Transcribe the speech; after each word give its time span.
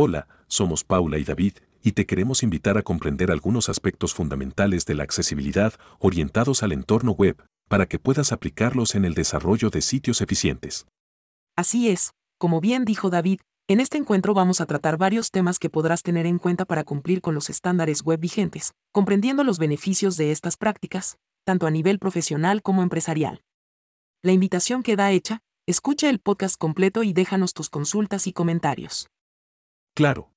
Hola, 0.00 0.28
somos 0.46 0.84
Paula 0.84 1.18
y 1.18 1.24
David, 1.24 1.54
y 1.82 1.90
te 1.90 2.06
queremos 2.06 2.44
invitar 2.44 2.78
a 2.78 2.82
comprender 2.82 3.32
algunos 3.32 3.68
aspectos 3.68 4.14
fundamentales 4.14 4.86
de 4.86 4.94
la 4.94 5.02
accesibilidad 5.02 5.72
orientados 5.98 6.62
al 6.62 6.70
entorno 6.70 7.10
web, 7.10 7.42
para 7.66 7.86
que 7.86 7.98
puedas 7.98 8.30
aplicarlos 8.30 8.94
en 8.94 9.04
el 9.04 9.14
desarrollo 9.14 9.70
de 9.70 9.82
sitios 9.82 10.20
eficientes. 10.20 10.86
Así 11.56 11.88
es, 11.88 12.12
como 12.38 12.60
bien 12.60 12.84
dijo 12.84 13.10
David, 13.10 13.40
en 13.66 13.80
este 13.80 13.98
encuentro 13.98 14.34
vamos 14.34 14.60
a 14.60 14.66
tratar 14.66 14.98
varios 14.98 15.32
temas 15.32 15.58
que 15.58 15.68
podrás 15.68 16.04
tener 16.04 16.26
en 16.26 16.38
cuenta 16.38 16.64
para 16.64 16.84
cumplir 16.84 17.20
con 17.20 17.34
los 17.34 17.50
estándares 17.50 18.02
web 18.02 18.20
vigentes, 18.20 18.74
comprendiendo 18.92 19.42
los 19.42 19.58
beneficios 19.58 20.16
de 20.16 20.30
estas 20.30 20.56
prácticas, 20.56 21.16
tanto 21.44 21.66
a 21.66 21.72
nivel 21.72 21.98
profesional 21.98 22.62
como 22.62 22.84
empresarial. 22.84 23.42
La 24.22 24.30
invitación 24.30 24.84
queda 24.84 25.10
hecha, 25.10 25.40
escucha 25.66 26.08
el 26.08 26.20
podcast 26.20 26.56
completo 26.56 27.02
y 27.02 27.12
déjanos 27.12 27.52
tus 27.52 27.68
consultas 27.68 28.28
y 28.28 28.32
comentarios. 28.32 29.08
Claro. 29.98 30.30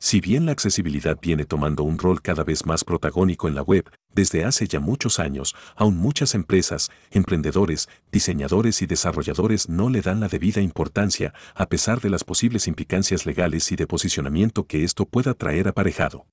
Si 0.00 0.20
bien 0.20 0.44
la 0.44 0.50
accesibilidad 0.50 1.16
viene 1.22 1.44
tomando 1.44 1.84
un 1.84 1.98
rol 1.98 2.20
cada 2.20 2.42
vez 2.42 2.66
más 2.66 2.82
protagónico 2.82 3.46
en 3.46 3.54
la 3.54 3.62
web, 3.62 3.88
desde 4.12 4.44
hace 4.44 4.66
ya 4.66 4.80
muchos 4.80 5.20
años, 5.20 5.54
aún 5.76 5.96
muchas 5.96 6.34
empresas, 6.34 6.90
emprendedores, 7.12 7.88
diseñadores 8.10 8.82
y 8.82 8.86
desarrolladores 8.86 9.68
no 9.68 9.88
le 9.88 10.00
dan 10.00 10.18
la 10.18 10.26
debida 10.26 10.60
importancia, 10.60 11.32
a 11.54 11.66
pesar 11.66 12.00
de 12.00 12.10
las 12.10 12.24
posibles 12.24 12.66
implicancias 12.66 13.24
legales 13.24 13.70
y 13.70 13.76
de 13.76 13.86
posicionamiento 13.86 14.66
que 14.66 14.82
esto 14.82 15.04
pueda 15.06 15.34
traer 15.34 15.68
aparejado. 15.68 16.26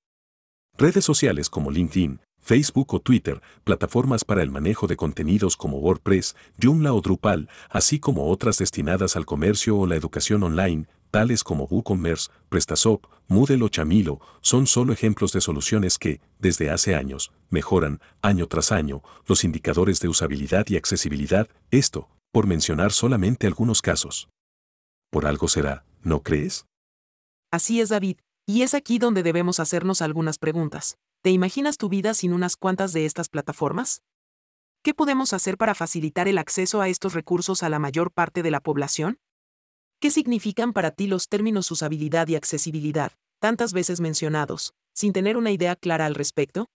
Redes 0.76 1.04
sociales 1.04 1.48
como 1.48 1.70
LinkedIn, 1.70 2.18
Facebook 2.40 2.94
o 2.94 3.00
Twitter, 3.00 3.40
plataformas 3.62 4.24
para 4.24 4.42
el 4.42 4.50
manejo 4.50 4.88
de 4.88 4.96
contenidos 4.96 5.56
como 5.56 5.78
WordPress, 5.78 6.34
Joomla 6.60 6.94
o 6.94 7.00
Drupal, 7.00 7.48
así 7.68 8.00
como 8.00 8.28
otras 8.28 8.58
destinadas 8.58 9.14
al 9.14 9.24
comercio 9.24 9.78
o 9.78 9.86
la 9.86 9.94
educación 9.94 10.42
online, 10.42 10.88
tales 11.10 11.44
como 11.44 11.64
WooCommerce, 11.64 12.30
PrestaShop, 12.48 13.06
Moodle 13.28 13.64
o 13.64 13.68
Chamilo, 13.68 14.20
son 14.40 14.66
solo 14.66 14.92
ejemplos 14.92 15.32
de 15.32 15.40
soluciones 15.40 15.98
que, 15.98 16.20
desde 16.38 16.70
hace 16.70 16.94
años, 16.94 17.32
mejoran, 17.48 18.00
año 18.22 18.46
tras 18.46 18.72
año, 18.72 19.02
los 19.26 19.44
indicadores 19.44 20.00
de 20.00 20.08
usabilidad 20.08 20.66
y 20.68 20.76
accesibilidad, 20.76 21.48
esto, 21.70 22.08
por 22.32 22.46
mencionar 22.46 22.92
solamente 22.92 23.46
algunos 23.46 23.82
casos. 23.82 24.28
Por 25.10 25.26
algo 25.26 25.48
será, 25.48 25.84
¿no 26.02 26.22
crees? 26.22 26.66
Así 27.52 27.80
es, 27.80 27.88
David, 27.88 28.18
y 28.46 28.62
es 28.62 28.74
aquí 28.74 28.98
donde 28.98 29.22
debemos 29.22 29.60
hacernos 29.60 30.02
algunas 30.02 30.38
preguntas. 30.38 30.96
¿Te 31.22 31.30
imaginas 31.30 31.76
tu 31.76 31.88
vida 31.88 32.14
sin 32.14 32.32
unas 32.32 32.56
cuantas 32.56 32.92
de 32.92 33.04
estas 33.04 33.28
plataformas? 33.28 34.02
¿Qué 34.82 34.94
podemos 34.94 35.34
hacer 35.34 35.58
para 35.58 35.74
facilitar 35.74 36.26
el 36.28 36.38
acceso 36.38 36.80
a 36.80 36.88
estos 36.88 37.12
recursos 37.12 37.62
a 37.62 37.68
la 37.68 37.78
mayor 37.78 38.10
parte 38.12 38.42
de 38.42 38.50
la 38.50 38.60
población? 38.60 39.18
¿Qué 40.02 40.10
significan 40.10 40.72
para 40.72 40.92
ti 40.92 41.06
los 41.06 41.28
términos 41.28 41.70
usabilidad 41.70 42.26
y 42.28 42.34
accesibilidad, 42.34 43.12
tantas 43.38 43.74
veces 43.74 44.00
mencionados, 44.00 44.72
sin 44.94 45.12
tener 45.12 45.36
una 45.36 45.50
idea 45.50 45.76
clara 45.76 46.06
al 46.06 46.14
respecto? 46.14 46.68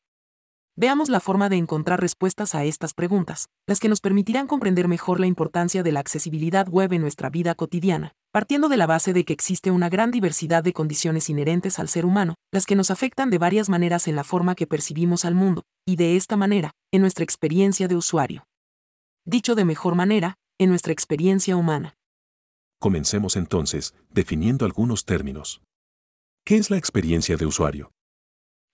Veamos 0.75 1.09
la 1.09 1.19
forma 1.19 1.49
de 1.49 1.55
encontrar 1.55 1.99
respuestas 1.99 2.53
a 2.53 2.65
estas 2.65 2.93
preguntas, 2.93 3.47
las 3.65 3.79
que 3.79 3.89
nos 3.89 3.99
permitirán 3.99 4.45
comprender 4.45 4.87
mejor 4.87 5.19
la 5.19 5.25
importancia 5.25 5.81
de 5.81 5.91
la 5.91 6.01
accesibilidad 6.01 6.67
web 6.67 6.93
en 6.93 7.01
nuestra 7.01 7.31
vida 7.31 7.55
cotidiana, 7.55 8.11
partiendo 8.31 8.69
de 8.69 8.77
la 8.77 8.85
base 8.85 9.11
de 9.11 9.25
que 9.25 9.33
existe 9.33 9.71
una 9.71 9.89
gran 9.89 10.11
diversidad 10.11 10.63
de 10.63 10.73
condiciones 10.73 11.27
inherentes 11.27 11.79
al 11.79 11.87
ser 11.87 12.05
humano, 12.05 12.35
las 12.51 12.67
que 12.67 12.75
nos 12.75 12.91
afectan 12.91 13.31
de 13.31 13.39
varias 13.39 13.69
maneras 13.69 14.07
en 14.07 14.15
la 14.15 14.23
forma 14.23 14.53
que 14.53 14.67
percibimos 14.67 15.25
al 15.25 15.33
mundo, 15.33 15.63
y 15.83 15.95
de 15.95 16.15
esta 16.15 16.37
manera, 16.37 16.73
en 16.91 17.01
nuestra 17.01 17.23
experiencia 17.23 17.87
de 17.87 17.95
usuario. 17.95 18.45
Dicho 19.25 19.55
de 19.55 19.65
mejor 19.65 19.95
manera, 19.95 20.35
en 20.59 20.69
nuestra 20.69 20.93
experiencia 20.93 21.57
humana. 21.57 21.94
Comencemos 22.85 23.35
entonces, 23.35 23.95
definiendo 24.11 24.63
algunos 24.63 25.05
términos. 25.05 25.59
¿Qué 26.45 26.57
es 26.57 26.69
la 26.69 26.77
experiencia 26.77 27.35
de 27.35 27.47
usuario? 27.47 27.89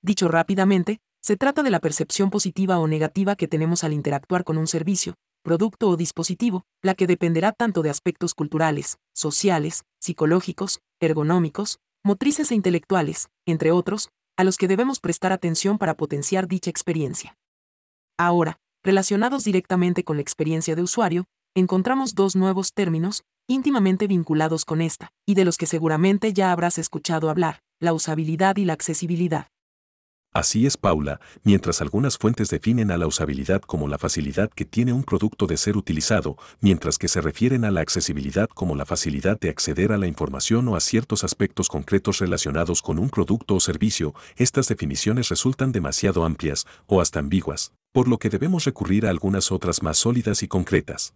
Dicho 0.04 0.28
rápidamente, 0.28 1.00
se 1.22 1.38
trata 1.38 1.64
de 1.64 1.70
la 1.70 1.80
percepción 1.80 2.30
positiva 2.30 2.78
o 2.80 2.90
negativa 2.90 3.38
que 3.38 3.48
tenemos 3.48 3.86
al 3.86 3.94
interactuar 3.94 4.44
con 4.44 4.58
un 4.58 4.68
servicio, 4.68 5.14
producto 5.44 5.88
o 5.88 5.96
dispositivo, 5.96 6.66
la 6.84 6.94
que 6.94 7.08
dependerá 7.08 7.54
tanto 7.54 7.84
de 7.84 7.90
aspectos 7.90 8.34
culturales, 8.34 8.98
sociales, 9.16 9.84
psicológicos, 10.02 10.82
ergonómicos, 11.00 11.80
motrices 12.04 12.52
e 12.52 12.56
intelectuales, 12.56 13.30
entre 13.46 13.72
otros, 13.72 14.10
a 14.36 14.44
los 14.44 14.58
que 14.58 14.68
debemos 14.68 15.00
prestar 15.00 15.32
atención 15.32 15.78
para 15.78 15.96
potenciar 15.96 16.50
dicha 16.50 16.70
experiencia. 16.70 17.38
Ahora, 18.18 18.60
relacionados 18.84 19.46
directamente 19.46 20.04
con 20.04 20.18
la 20.18 20.22
experiencia 20.22 20.76
de 20.76 20.82
usuario, 20.82 21.28
encontramos 21.56 22.14
dos 22.14 22.36
nuevos 22.36 22.74
términos, 22.74 23.24
íntimamente 23.52 24.08
vinculados 24.08 24.66
con 24.66 24.82
esta, 24.82 25.12
y 25.26 25.36
de 25.36 25.46
los 25.46 25.58
que 25.58 25.66
seguramente 25.66 26.34
ya 26.34 26.52
habrás 26.52 26.78
escuchado 26.78 27.30
hablar, 27.30 27.60
la 27.80 27.94
usabilidad 27.94 28.56
y 28.58 28.66
la 28.66 28.74
accesibilidad. 28.74 29.48
Así 30.34 30.66
es, 30.66 30.78
Paula, 30.78 31.20
mientras 31.44 31.82
algunas 31.82 32.18
fuentes 32.18 32.50
definen 32.50 32.90
a 32.90 32.98
la 32.98 33.06
usabilidad 33.06 33.62
como 33.62 33.90
la 33.90 33.98
facilidad 33.98 34.50
que 34.50 34.64
tiene 34.64 34.94
un 34.94 35.04
producto 35.04 35.46
de 35.46 35.58
ser 35.58 35.76
utilizado, 35.76 36.38
mientras 36.62 36.98
que 36.98 37.10
se 37.10 37.20
refieren 37.20 37.66
a 37.66 37.72
la 37.72 37.82
accesibilidad 37.82 38.48
como 38.48 38.78
la 38.78 38.86
facilidad 38.86 39.38
de 39.38 39.50
acceder 39.50 39.92
a 39.92 39.98
la 39.98 40.08
información 40.08 40.70
o 40.70 40.78
a 40.78 40.80
ciertos 40.80 41.26
aspectos 41.26 41.68
concretos 41.68 42.20
relacionados 42.20 42.82
con 42.82 42.98
un 42.98 43.10
producto 43.10 43.56
o 43.56 43.60
servicio, 43.60 44.16
estas 44.38 44.70
definiciones 44.70 45.28
resultan 45.28 45.74
demasiado 45.74 46.24
amplias 46.24 46.66
o 46.88 47.02
hasta 47.02 47.20
ambiguas, 47.20 47.74
por 47.92 48.08
lo 48.08 48.18
que 48.18 48.30
debemos 48.30 48.64
recurrir 48.64 49.08
a 49.08 49.10
algunas 49.10 49.52
otras 49.52 49.84
más 49.84 49.98
sólidas 49.98 50.44
y 50.44 50.48
concretas. 50.48 51.14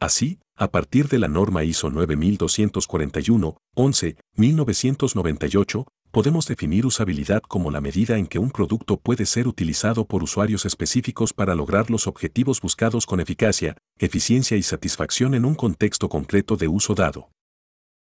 Así, 0.00 0.40
a 0.62 0.70
partir 0.70 1.08
de 1.08 1.18
la 1.18 1.26
norma 1.26 1.64
ISO 1.64 1.90
9241, 1.90 3.56
11, 3.74 4.16
1998, 4.36 5.86
podemos 6.12 6.46
definir 6.46 6.86
usabilidad 6.86 7.42
como 7.42 7.72
la 7.72 7.80
medida 7.80 8.16
en 8.16 8.28
que 8.28 8.38
un 8.38 8.52
producto 8.52 8.96
puede 8.96 9.26
ser 9.26 9.48
utilizado 9.48 10.04
por 10.04 10.22
usuarios 10.22 10.64
específicos 10.64 11.32
para 11.32 11.56
lograr 11.56 11.90
los 11.90 12.06
objetivos 12.06 12.60
buscados 12.60 13.06
con 13.06 13.18
eficacia, 13.18 13.76
eficiencia 13.98 14.56
y 14.56 14.62
satisfacción 14.62 15.34
en 15.34 15.46
un 15.46 15.56
contexto 15.56 16.08
concreto 16.08 16.56
de 16.56 16.68
uso 16.68 16.94
dado. 16.94 17.32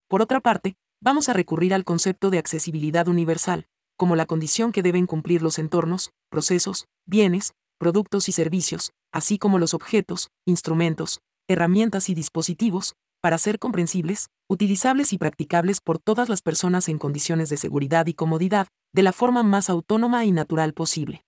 Por 0.08 0.20
otra 0.20 0.40
parte, 0.40 0.74
vamos 1.00 1.28
a 1.28 1.34
recurrir 1.34 1.72
al 1.72 1.84
concepto 1.84 2.28
de 2.28 2.38
accesibilidad 2.38 3.06
universal, 3.06 3.66
como 3.96 4.16
la 4.16 4.26
condición 4.26 4.72
que 4.72 4.82
deben 4.82 5.06
cumplir 5.06 5.42
los 5.42 5.60
entornos, 5.60 6.10
procesos, 6.28 6.86
bienes, 7.06 7.52
productos 7.78 8.28
y 8.28 8.32
servicios, 8.32 8.90
así 9.12 9.38
como 9.38 9.60
los 9.60 9.74
objetos, 9.74 10.30
instrumentos, 10.44 11.20
herramientas 11.48 12.08
y 12.08 12.14
dispositivos, 12.14 12.94
para 13.20 13.38
ser 13.38 13.58
comprensibles, 13.58 14.28
utilizables 14.48 15.12
y 15.12 15.18
practicables 15.18 15.80
por 15.80 15.98
todas 15.98 16.28
las 16.28 16.42
personas 16.42 16.88
en 16.88 16.98
condiciones 16.98 17.48
de 17.48 17.56
seguridad 17.56 18.06
y 18.06 18.14
comodidad, 18.14 18.68
de 18.94 19.02
la 19.02 19.12
forma 19.12 19.42
más 19.42 19.68
autónoma 19.68 20.24
y 20.24 20.32
natural 20.32 20.72
posible. 20.72 21.24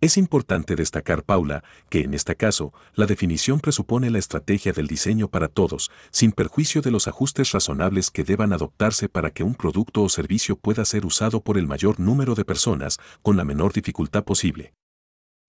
Es 0.00 0.16
importante 0.16 0.74
destacar, 0.74 1.22
Paula, 1.22 1.62
que 1.88 2.00
en 2.00 2.12
este 2.12 2.34
caso, 2.34 2.72
la 2.94 3.06
definición 3.06 3.60
presupone 3.60 4.10
la 4.10 4.18
estrategia 4.18 4.72
del 4.72 4.88
diseño 4.88 5.28
para 5.28 5.46
todos, 5.46 5.92
sin 6.10 6.32
perjuicio 6.32 6.82
de 6.82 6.90
los 6.90 7.06
ajustes 7.06 7.52
razonables 7.52 8.10
que 8.10 8.24
deban 8.24 8.52
adoptarse 8.52 9.08
para 9.08 9.30
que 9.30 9.44
un 9.44 9.54
producto 9.54 10.02
o 10.02 10.08
servicio 10.08 10.56
pueda 10.56 10.84
ser 10.84 11.06
usado 11.06 11.40
por 11.40 11.56
el 11.56 11.68
mayor 11.68 12.00
número 12.00 12.34
de 12.34 12.44
personas, 12.44 12.98
con 13.22 13.36
la 13.36 13.44
menor 13.44 13.72
dificultad 13.72 14.24
posible. 14.24 14.74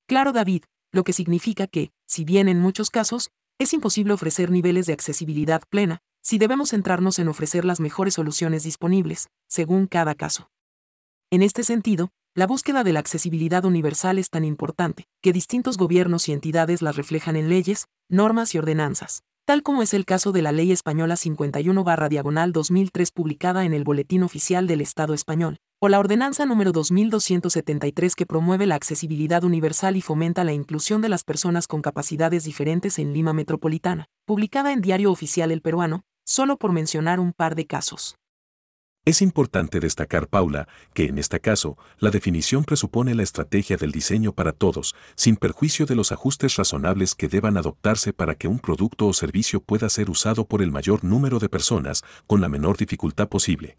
Claro, 0.08 0.34
David, 0.34 0.66
lo 0.92 1.04
que 1.04 1.14
significa 1.14 1.66
que, 1.66 1.90
si 2.08 2.24
bien 2.24 2.48
en 2.48 2.60
muchos 2.60 2.92
casos, 2.92 3.32
es 3.60 3.74
imposible 3.74 4.14
ofrecer 4.14 4.52
niveles 4.52 4.86
de 4.86 4.94
accesibilidad 4.94 5.62
plena, 5.70 6.00
si 6.22 6.38
debemos 6.38 6.70
centrarnos 6.70 7.20
en 7.20 7.28
ofrecer 7.28 7.66
las 7.66 7.80
mejores 7.80 8.14
soluciones 8.14 8.64
disponibles, 8.64 9.28
según 9.48 9.88
cada 9.88 10.16
caso. 10.16 10.50
En 11.30 11.44
este 11.44 11.64
sentido, 11.64 12.12
la 12.36 12.48
búsqueda 12.48 12.84
de 12.84 12.94
la 12.94 13.00
accesibilidad 13.00 13.66
universal 13.66 14.18
es 14.18 14.30
tan 14.30 14.44
importante, 14.44 15.06
que 15.22 15.34
distintos 15.34 15.78
gobiernos 15.78 16.28
y 16.30 16.32
entidades 16.32 16.82
las 16.82 16.96
reflejan 16.96 17.36
en 17.36 17.50
leyes, 17.50 17.86
normas 18.10 18.56
y 18.56 18.58
ordenanzas, 18.58 19.24
tal 19.46 19.62
como 19.62 19.84
es 19.84 19.94
el 19.94 20.06
caso 20.06 20.32
de 20.32 20.42
la 20.42 20.54
Ley 20.54 20.72
Española 20.72 21.18
51 21.18 21.84
diagonal 22.10 22.54
2003 22.54 23.12
publicada 23.12 23.66
en 23.66 23.74
el 23.74 23.84
Boletín 23.84 24.24
Oficial 24.24 24.68
del 24.68 24.80
Estado 24.80 25.14
Español, 25.14 25.58
o 25.82 25.90
la 25.90 26.00
Ordenanza 26.00 26.46
número 26.46 26.72
2273 26.72 28.16
que 28.16 28.26
promueve 28.26 28.66
la 28.68 28.76
accesibilidad 28.76 29.44
universal 29.44 29.98
y 29.98 30.02
fomenta 30.02 30.46
la 30.46 30.54
inclusión 30.54 31.02
de 31.02 31.10
las 31.10 31.26
personas 31.26 31.68
con 31.68 31.82
capacidades 31.82 32.46
diferentes 32.46 33.00
en 33.00 33.12
Lima 33.12 33.34
Metropolitana, 33.34 34.06
publicada 34.26 34.72
en 34.72 34.80
Diario 34.80 35.12
Oficial 35.12 35.52
El 35.52 35.62
Peruano, 35.62 36.04
solo 36.26 36.58
por 36.58 36.72
mencionar 36.72 37.20
un 37.20 37.34
par 37.34 37.56
de 37.56 37.68
casos. 37.68 38.16
Es 39.06 39.22
importante 39.22 39.82
destacar, 39.82 40.30
Paula, 40.30 40.70
que 40.94 41.08
en 41.08 41.18
este 41.18 41.42
caso, 41.42 41.78
la 42.00 42.10
definición 42.10 42.64
presupone 42.64 43.14
la 43.16 43.24
estrategia 43.24 43.76
del 43.76 43.92
diseño 43.92 44.32
para 44.32 44.54
todos, 44.54 44.96
sin 45.16 45.36
perjuicio 45.36 45.86
de 45.86 45.96
los 45.96 46.14
ajustes 46.14 46.56
razonables 46.56 47.14
que 47.14 47.28
deban 47.28 47.58
adoptarse 47.58 48.14
para 48.14 48.36
que 48.36 48.48
un 48.48 48.60
producto 48.60 49.08
o 49.08 49.12
servicio 49.12 49.62
pueda 49.62 49.90
ser 49.90 50.10
usado 50.10 50.46
por 50.46 50.62
el 50.62 50.72
mayor 50.72 51.04
número 51.04 51.40
de 51.40 51.50
personas, 51.50 52.02
con 52.28 52.40
la 52.40 52.48
menor 52.48 52.78
dificultad 52.78 53.28
posible. 53.28 53.78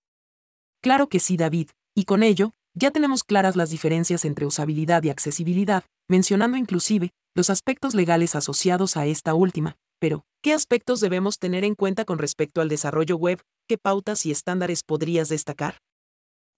Claro 0.82 1.09
que 1.09 1.21
sí, 1.21 1.38
David, 1.38 1.70
y 1.94 2.05
con 2.05 2.23
ello, 2.23 2.53
ya 2.75 2.91
tenemos 2.91 3.25
claras 3.25 3.56
las 3.56 3.70
diferencias 3.70 4.27
entre 4.27 4.44
usabilidad 4.44 5.03
y 5.05 5.09
accesibilidad, 5.09 5.85
mencionando 6.06 6.59
inclusive 6.59 7.12
los 7.35 7.49
aspectos 7.49 7.94
legales 7.94 8.35
asociados 8.35 8.99
a 8.99 9.06
esta 9.06 9.32
última, 9.32 9.79
Pero, 10.05 10.27
¿qué 10.43 10.53
aspectos 10.53 11.01
debemos 11.01 11.39
tener 11.39 11.65
en 11.65 11.75
cuenta 11.75 12.05
con 12.05 12.19
respecto 12.19 12.61
al 12.61 12.69
desarrollo 12.69 13.17
web? 13.17 13.41
¿Qué 13.67 13.79
pautas 13.79 14.27
y 14.27 14.33
estándares 14.33 14.83
podrías 14.83 15.31
destacar? 15.31 15.79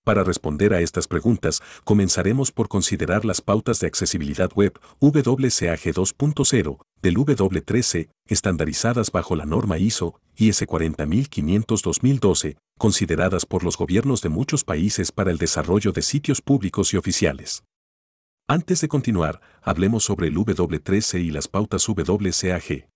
Para 0.04 0.24
responder 0.24 0.74
a 0.74 0.80
estas 0.80 1.06
preguntas, 1.06 1.62
comenzaremos 1.84 2.50
por 2.50 2.66
considerar 2.66 3.24
las 3.24 3.40
pautas 3.40 3.78
de 3.78 3.86
accesibilidad 3.86 4.50
web 4.56 4.76
WCAG 4.98 5.78
2.0 5.78 6.78
del 7.00 7.14
W13, 7.14 8.08
estandarizadas 8.26 9.12
bajo 9.12 9.36
la 9.36 9.46
norma 9.46 9.78
ISO 9.78 10.20
IS 10.34 10.66
40500-2012, 10.66 12.56
consideradas 12.76 13.46
por 13.46 13.62
los 13.62 13.76
gobiernos 13.76 14.22
de 14.22 14.28
muchos 14.28 14.64
países 14.64 15.12
para 15.12 15.30
el 15.30 15.38
desarrollo 15.38 15.92
de 15.92 16.02
sitios 16.02 16.42
públicos 16.42 16.92
y 16.94 16.96
oficiales. 16.96 17.62
Antes 18.48 18.80
de 18.80 18.88
continuar, 18.88 19.40
hablemos 19.62 20.02
sobre 20.02 20.26
el 20.26 20.34
W13 20.34 21.20
y 21.20 21.30
las 21.30 21.46
pautas 21.46 21.88
WCAG. 21.88 22.88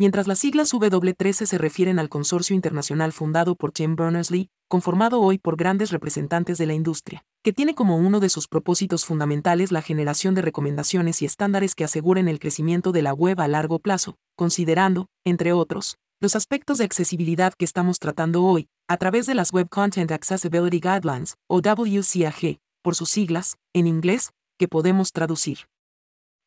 Mientras 0.00 0.26
las 0.26 0.38
siglas 0.38 0.72
W13 0.72 1.44
se 1.44 1.58
refieren 1.58 1.98
al 1.98 2.08
consorcio 2.08 2.56
internacional 2.56 3.12
fundado 3.12 3.54
por 3.54 3.70
Tim 3.70 3.96
Berners-Lee, 3.96 4.48
conformado 4.66 5.20
hoy 5.20 5.36
por 5.36 5.58
grandes 5.58 5.90
representantes 5.90 6.56
de 6.56 6.64
la 6.64 6.72
industria, 6.72 7.22
que 7.44 7.52
tiene 7.52 7.74
como 7.74 7.98
uno 7.98 8.18
de 8.18 8.30
sus 8.30 8.48
propósitos 8.48 9.04
fundamentales 9.04 9.72
la 9.72 9.82
generación 9.82 10.34
de 10.34 10.40
recomendaciones 10.40 11.20
y 11.20 11.26
estándares 11.26 11.74
que 11.74 11.84
aseguren 11.84 12.28
el 12.28 12.38
crecimiento 12.38 12.92
de 12.92 13.02
la 13.02 13.12
web 13.12 13.42
a 13.42 13.46
largo 13.46 13.78
plazo, 13.78 14.16
considerando, 14.38 15.08
entre 15.26 15.52
otros, 15.52 15.98
los 16.18 16.34
aspectos 16.34 16.78
de 16.78 16.86
accesibilidad 16.86 17.52
que 17.52 17.66
estamos 17.66 17.98
tratando 17.98 18.42
hoy, 18.42 18.68
a 18.88 18.96
través 18.96 19.26
de 19.26 19.34
las 19.34 19.52
Web 19.52 19.68
Content 19.68 20.12
Accessibility 20.12 20.80
Guidelines, 20.80 21.34
o 21.46 21.60
WCAG, 21.60 22.56
por 22.82 22.94
sus 22.94 23.10
siglas, 23.10 23.58
en 23.74 23.86
inglés, 23.86 24.30
que 24.58 24.66
podemos 24.66 25.12
traducir 25.12 25.66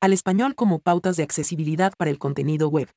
al 0.02 0.12
español 0.12 0.56
como 0.56 0.80
pautas 0.80 1.18
de 1.18 1.24
accesibilidad 1.24 1.94
para 1.96 2.10
el 2.10 2.18
contenido 2.18 2.68
web. 2.68 2.90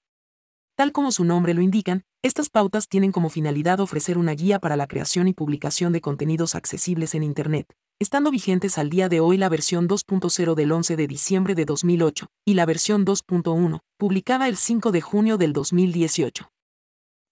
Tal 0.77 0.93
como 0.93 1.11
su 1.11 1.25
nombre 1.25 1.55
lo 1.55 1.63
indican, 1.63 2.03
estas 2.23 2.51
pautas 2.51 2.87
tienen 2.87 3.11
como 3.11 3.31
finalidad 3.31 3.81
ofrecer 3.81 4.19
una 4.19 4.33
guía 4.33 4.59
para 4.59 4.77
la 4.77 4.87
creación 4.87 5.27
y 5.27 5.33
publicación 5.33 5.95
de 5.95 6.03
contenidos 6.03 6.55
accesibles 6.55 7.15
en 7.15 7.23
Internet, 7.23 7.73
estando 7.99 8.31
vigentes 8.31 8.77
al 8.77 8.91
día 8.91 9.09
de 9.09 9.21
hoy 9.21 9.39
la 9.39 9.49
versión 9.49 9.89
2.0 9.89 10.55
del 10.55 10.73
11 10.73 10.97
de 10.97 11.07
diciembre 11.07 11.55
de 11.55 11.65
2008 11.65 12.27
y 12.45 12.55
la 12.55 12.67
versión 12.67 13.07
2.1, 13.07 13.79
publicada 13.97 14.49
el 14.49 14.59
5 14.59 14.93
de 14.93 15.01
junio 15.01 15.39
del 15.39 15.55
2018. 15.55 16.51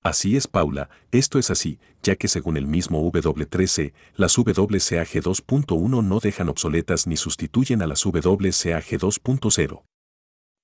Así 0.02 0.36
es, 0.38 0.48
Paula, 0.48 0.88
esto 1.12 1.38
es 1.38 1.50
así, 1.50 1.78
ya 2.02 2.16
que 2.16 2.28
según 2.28 2.56
el 2.56 2.66
mismo 2.66 3.02
W13, 3.12 3.92
las 4.14 4.38
WCAG 4.38 5.22
2.1 5.22 6.02
no 6.02 6.18
dejan 6.18 6.48
obsoletas 6.48 7.06
ni 7.06 7.18
sustituyen 7.18 7.82
a 7.82 7.86
las 7.86 8.06
WCAG 8.06 8.98
2.0. 8.98 9.82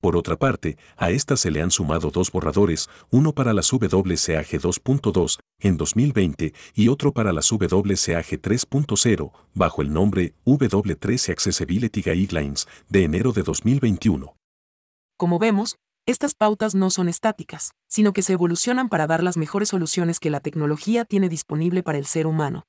Por 0.00 0.16
otra 0.16 0.36
parte, 0.36 0.78
a 0.96 1.10
estas 1.10 1.40
se 1.40 1.50
le 1.50 1.60
han 1.60 1.70
sumado 1.70 2.10
dos 2.10 2.32
borradores, 2.32 2.88
uno 3.10 3.34
para 3.34 3.52
las 3.52 3.70
WCAG 3.70 4.58
2.2 4.58 5.38
en 5.60 5.76
2020 5.76 6.54
y 6.74 6.88
otro 6.88 7.12
para 7.12 7.34
las 7.34 7.50
WCAG 7.52 8.40
3.0 8.40 9.32
bajo 9.54 9.82
el 9.82 9.92
nombre 9.92 10.34
W13 10.46 11.32
Accessibility 11.32 12.00
Guidelines 12.00 12.66
de 12.88 13.04
enero 13.04 13.32
de 13.32 13.42
2021. 13.42 14.34
Como 15.18 15.38
vemos, 15.38 15.76
estas 16.06 16.34
pautas 16.34 16.74
no 16.74 16.88
son 16.88 17.10
estáticas, 17.10 17.72
sino 17.86 18.14
que 18.14 18.22
se 18.22 18.32
evolucionan 18.32 18.88
para 18.88 19.06
dar 19.06 19.22
las 19.22 19.36
mejores 19.36 19.68
soluciones 19.68 20.18
que 20.18 20.30
la 20.30 20.40
tecnología 20.40 21.04
tiene 21.04 21.28
disponible 21.28 21.82
para 21.82 21.98
el 21.98 22.06
ser 22.06 22.26
humano. 22.26 22.64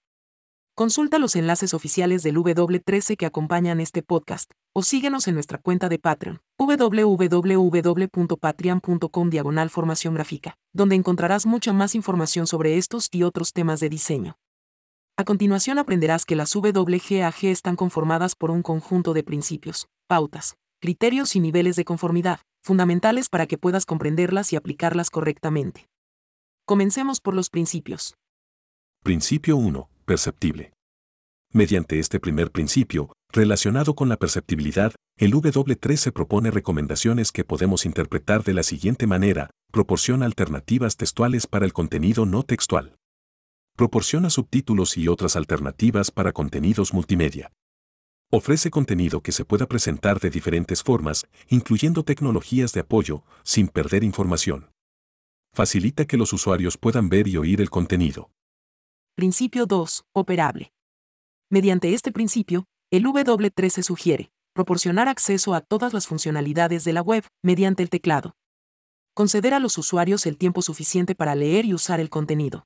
Consulta 0.74 1.20
los 1.20 1.36
enlaces 1.36 1.74
oficiales 1.74 2.24
del 2.24 2.38
W13 2.38 3.18
que 3.18 3.26
acompañan 3.26 3.82
este 3.82 4.02
podcast, 4.02 4.50
o 4.74 4.84
síguenos 4.84 5.28
en 5.28 5.34
nuestra 5.34 5.58
cuenta 5.58 5.90
de 5.90 6.00
Patreon, 6.00 6.40
www.patreon.com 6.58 7.70
diagonal 9.30 9.70
formación 9.70 10.14
gráfica, 10.14 10.56
donde 10.74 10.96
encontrarás 10.96 11.46
mucha 11.46 11.74
más 11.74 11.94
información 11.94 12.48
sobre 12.48 12.78
estos 12.78 13.10
y 13.12 13.24
otros 13.24 13.52
temas 13.52 13.82
de 13.82 13.90
diseño. 13.90 14.38
A 15.18 15.26
continuación 15.26 15.78
aprenderás 15.78 16.24
que 16.24 16.38
las 16.38 16.56
WGAG 16.56 17.44
están 17.44 17.76
conformadas 17.76 18.36
por 18.36 18.50
un 18.50 18.62
conjunto 18.64 19.14
de 19.14 19.24
principios, 19.24 19.88
pautas, 20.08 20.56
criterios 20.80 21.36
y 21.36 21.42
niveles 21.42 21.76
de 21.76 21.84
conformidad, 21.84 22.40
fundamentales 22.64 23.28
para 23.28 23.46
que 23.46 23.58
puedas 23.58 23.86
comprenderlas 23.86 24.54
y 24.54 24.56
aplicarlas 24.56 25.10
correctamente. 25.10 25.90
Comencemos 26.66 27.20
por 27.20 27.34
los 27.36 27.50
principios. 27.50 28.16
Principio 29.04 29.58
1 29.58 29.91
perceptible. 30.02 30.74
Mediante 31.54 32.00
este 32.00 32.20
primer 32.20 32.52
principio, 32.52 33.12
relacionado 33.32 33.94
con 33.94 34.10
la 34.10 34.18
perceptibilidad, 34.18 34.94
el 35.18 35.34
W13 35.34 36.12
propone 36.14 36.50
recomendaciones 36.50 37.32
que 37.32 37.44
podemos 37.44 37.86
interpretar 37.86 38.44
de 38.44 38.54
la 38.54 38.64
siguiente 38.64 39.06
manera, 39.06 39.50
proporciona 39.72 40.26
alternativas 40.26 40.98
textuales 40.98 41.48
para 41.48 41.66
el 41.66 41.74
contenido 41.74 42.26
no 42.26 42.44
textual. 42.44 42.96
Proporciona 43.76 44.30
subtítulos 44.30 44.98
y 44.98 45.08
otras 45.08 45.36
alternativas 45.36 46.12
para 46.12 46.32
contenidos 46.32 46.94
multimedia. 46.94 47.52
Ofrece 48.32 48.70
contenido 48.70 49.22
que 49.22 49.34
se 49.34 49.44
pueda 49.44 49.66
presentar 49.66 50.22
de 50.22 50.30
diferentes 50.30 50.84
formas, 50.84 51.26
incluyendo 51.50 52.04
tecnologías 52.04 52.72
de 52.72 52.80
apoyo, 52.80 53.24
sin 53.44 53.68
perder 53.68 54.06
información. 54.06 54.70
Facilita 55.54 56.06
que 56.06 56.16
los 56.16 56.32
usuarios 56.32 56.78
puedan 56.78 57.10
ver 57.10 57.28
y 57.28 57.36
oír 57.36 57.60
el 57.60 57.70
contenido. 57.70 58.32
Principio 59.16 59.66
2. 59.66 60.06
Operable. 60.14 60.72
Mediante 61.50 61.94
este 61.94 62.14
principio, 62.14 62.66
el 62.92 63.04
W13 63.04 63.84
sugiere 63.84 64.32
proporcionar 64.54 65.08
acceso 65.08 65.54
a 65.54 65.62
todas 65.62 65.94
las 65.94 66.08
funcionalidades 66.08 66.84
de 66.84 66.94
la 66.94 67.02
web 67.02 67.26
mediante 67.42 67.84
el 67.84 67.90
teclado. 67.90 68.36
Conceder 69.14 69.54
a 69.54 69.60
los 69.60 69.78
usuarios 69.78 70.26
el 70.26 70.38
tiempo 70.38 70.62
suficiente 70.62 71.14
para 71.14 71.36
leer 71.36 71.66
y 71.66 71.74
usar 71.74 72.00
el 72.00 72.10
contenido. 72.10 72.66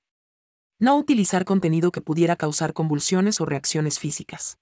No 0.79 0.97
utilizar 0.97 1.45
contenido 1.45 1.91
que 1.91 2.01
pudiera 2.01 2.35
causar 2.35 2.73
convulsiones 2.73 3.41
o 3.41 3.45
reacciones 3.45 3.99
físicas. 3.99 4.57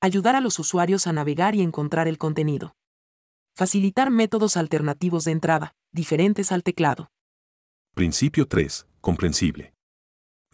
Ayudar 0.00 0.34
a 0.34 0.40
los 0.40 0.58
usuarios 0.58 1.06
a 1.06 1.12
navegar 1.12 1.54
y 1.54 1.62
encontrar 1.62 2.08
el 2.08 2.18
contenido. 2.18 2.74
Facilitar 3.54 4.10
métodos 4.10 4.56
alternativos 4.56 5.24
de 5.24 5.32
entrada, 5.32 5.74
diferentes 5.92 6.52
al 6.52 6.62
teclado. 6.62 7.10
Principio 7.94 8.46
3. 8.46 8.86
Comprensible. 9.00 9.75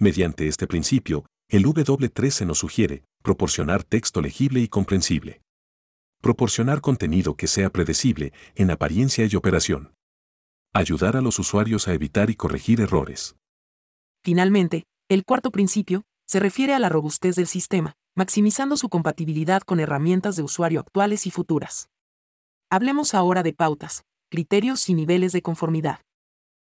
Mediante 0.03 0.49
este 0.49 0.67
principio, 0.67 1.27
el 1.49 1.65
W13 1.65 2.45
nos 2.45 2.59
sugiere 2.59 3.05
proporcionar 3.23 3.85
texto 3.85 4.21
legible 4.21 4.59
y 4.59 4.67
comprensible. 4.67 5.43
Proporcionar 6.21 6.81
contenido 6.81 7.37
que 7.37 7.47
sea 7.47 7.71
predecible 7.71 8.33
en 8.57 8.73
apariencia 8.73 9.29
y 9.31 9.37
operación. 9.37 9.95
Ayudar 10.75 11.17
a 11.17 11.21
los 11.21 11.39
usuarios 11.39 11.87
a 11.87 11.95
evitar 11.95 12.31
y 12.31 12.35
corregir 12.35 12.81
errores. 12.81 13.37
Finalmente, 14.25 14.87
el 15.09 15.25
cuarto 15.25 15.53
principio 15.53 16.03
se 16.27 16.41
refiere 16.41 16.75
a 16.75 16.81
la 16.81 16.89
robustez 16.89 17.37
del 17.37 17.47
sistema, 17.47 17.93
maximizando 18.17 18.77
su 18.77 18.89
compatibilidad 18.89 19.63
con 19.63 19.79
herramientas 19.79 20.35
de 20.35 20.43
usuario 20.43 20.81
actuales 20.81 21.29
y 21.29 21.31
futuras. 21.31 21.91
Hablemos 22.71 23.15
ahora 23.15 23.45
de 23.45 23.53
pautas, 23.53 24.03
criterios 24.33 24.89
y 24.89 24.95
niveles 24.95 25.31
de 25.31 25.43
conformidad. 25.43 26.01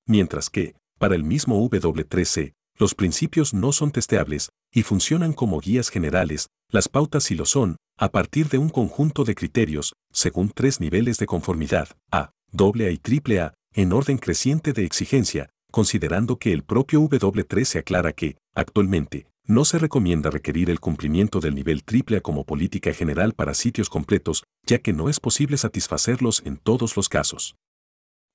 Mientras 0.07 0.51
que, 0.51 0.77
para 0.99 1.15
el 1.15 1.25
mismo 1.25 1.59
W13, 1.67 2.53
los 2.77 2.95
principios 2.95 3.55
no 3.55 3.73
son 3.73 3.93
testeables 3.93 4.51
y 4.73 4.83
funcionan 4.83 5.33
como 5.33 5.61
guías 5.61 5.91
generales, 5.91 6.49
las 6.71 6.89
pautas 6.89 7.25
sí 7.25 7.35
lo 7.35 7.47
son, 7.47 7.77
a 7.97 8.11
partir 8.11 8.49
de 8.49 8.59
un 8.59 8.69
conjunto 8.69 9.25
de 9.25 9.37
criterios, 9.37 9.95
según 10.13 10.51
tres 10.51 10.81
niveles 10.81 11.19
de 11.19 11.27
conformidad, 11.27 11.89
A, 12.11 12.33
AA 12.53 12.91
y 12.91 13.01
AAA, 13.01 13.55
en 13.75 13.93
orden 13.93 14.19
creciente 14.19 14.73
de 14.73 14.85
exigencia, 14.85 15.51
considerando 15.71 16.39
que 16.39 16.53
el 16.53 16.65
propio 16.65 17.01
W13 17.03 17.81
aclara 17.81 18.13
que, 18.13 18.37
actualmente, 18.55 19.27
no 19.47 19.65
se 19.65 19.79
recomienda 19.79 20.31
requerir 20.31 20.71
el 20.71 20.81
cumplimiento 20.81 21.39
del 21.39 21.55
nivel 21.55 21.83
AAA 21.87 22.21
como 22.21 22.45
política 22.45 22.93
general 22.93 23.35
para 23.35 23.55
sitios 23.55 23.91
completos, 23.91 24.45
ya 24.67 24.79
que 24.79 24.93
no 24.93 25.09
es 25.09 25.21
posible 25.21 25.57
satisfacerlos 25.59 26.43
en 26.45 26.57
todos 26.57 26.97
los 26.97 27.09
casos. 27.09 27.55